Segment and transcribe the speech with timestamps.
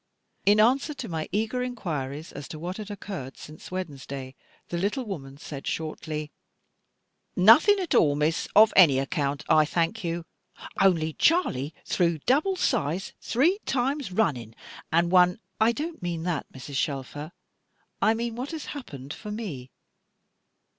[0.47, 4.33] In answer to my eager inquiries as to what had occurred since Wednesday,
[4.69, 6.31] the little woman said shortly:
[7.35, 10.25] "Nothing at all, Miss, of any account, I thank you.
[10.81, 14.55] Only Charley threw double size, three times running,
[14.91, 16.77] and won" "I don't mean that, Mrs.
[16.77, 17.31] Shelfer;
[18.01, 19.69] I mean, what has happened for me?"